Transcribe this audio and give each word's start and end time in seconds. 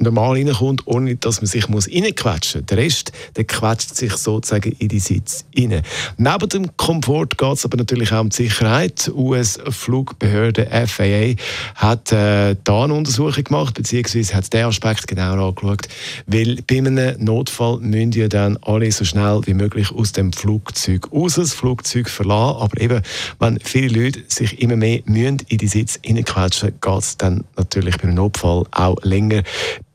normal 0.00 0.32
reinkommt, 0.32 0.86
ohne 0.86 1.16
dass 1.16 1.40
man 1.40 1.46
sich 1.46 1.68
muss 1.68 1.88
reinquetschen 1.88 2.60
muss. 2.60 2.66
Der 2.66 2.78
Rest 2.78 3.12
der 3.36 3.44
quetscht 3.44 3.94
sich 3.94 4.14
sozusagen 4.14 4.72
in 4.78 4.88
die 4.88 4.98
Sitz 4.98 5.44
rein. 5.56 5.82
Neben 6.16 6.48
dem 6.48 6.76
Komfort 6.76 7.36
geht 7.36 7.52
es 7.52 7.64
aber 7.64 7.76
natürlich 7.76 8.12
auch 8.12 8.20
um 8.20 8.30
die 8.30 8.36
Sicherheit. 8.36 9.06
Die 9.06 9.12
US-Flugbehörde 9.12 10.66
FAA 10.86 11.34
hat 11.74 12.12
äh, 12.12 12.56
da 12.64 12.84
eine 12.84 12.94
Untersuchung 12.94 13.44
gemacht, 13.44 13.74
beziehungsweise 13.74 14.34
hat 14.34 14.52
den 14.52 14.64
Aspekt 14.64 15.06
genauer 15.06 15.48
angeschaut, 15.48 15.88
weil 16.26 16.58
bei 16.66 16.78
einem 16.78 17.24
Notfall 17.24 17.78
müssen 17.80 18.12
ja 18.12 18.28
dann 18.28 18.58
alle 18.62 18.90
so 18.92 19.04
schnell 19.04 19.40
wie 19.44 19.54
möglich 19.54 19.90
aus 19.92 20.12
dem 20.12 20.32
Flugzeug 20.32 21.12
raus, 21.12 21.34
das 21.34 21.54
Flugzeug 21.54 22.08
verlassen. 22.08 22.60
Aber 22.60 22.80
eben, 22.80 23.02
wenn 23.38 23.58
viele 23.60 24.04
Leute 24.04 24.22
sich 24.28 24.60
immer 24.60 24.76
mehr 24.76 25.00
in 25.04 25.36
die 25.36 25.66
Sitz 25.66 25.98
reinquetschen, 26.06 26.72
geht 26.80 26.98
es 26.98 27.16
dann 27.16 27.44
natürlich 27.56 27.96
beim 27.98 28.14
Notfall 28.14 28.64
auch 28.70 28.96
länger 29.02 29.42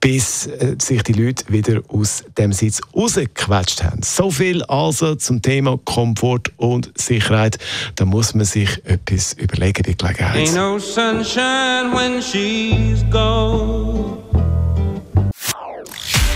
bis 0.06 0.46
äh, 0.46 0.76
sich 0.80 1.02
die 1.02 1.14
Leute 1.14 1.52
wieder 1.52 1.82
aus 1.88 2.24
dem 2.38 2.54
Sitz 2.54 2.80
rausgequetscht 2.96 3.84
haben. 3.84 4.04
So 4.04 4.30
viel 4.30 4.62
also 4.66 5.16
zum 5.16 5.42
Thema 5.42 5.80
Komfort 5.84 6.52
und 6.58 6.92
Sicherheit. 6.96 7.58
Da 7.96 8.06
muss 8.06 8.36
man 8.36 8.46
sich 8.46 8.70
etwas 8.86 9.34
überlegen 9.34 9.84
bei 9.84 10.14
Gelegenheit. 10.14 10.54
No 10.54 10.78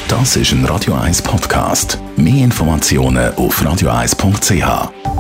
das 0.08 0.36
ist 0.36 0.52
ein 0.52 0.66
Radio 0.66 0.96
1 0.96 1.22
Podcast. 1.22 2.00
Mehr 2.18 2.44
Informationen 2.44 3.36
auf 3.36 3.62
radio1.ch. 3.62 5.19